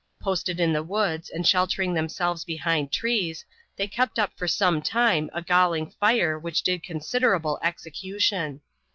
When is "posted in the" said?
0.19-0.81